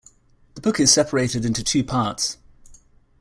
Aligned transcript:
The 0.55 0.61
book 0.61 0.79
is 0.79 0.91
separated 0.91 1.45
into 1.45 1.63
two 1.63 1.83
parts. 1.83 2.37